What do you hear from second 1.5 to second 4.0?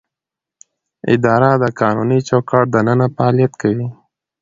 د قانوني چوکاټ دننه فعالیت کوي.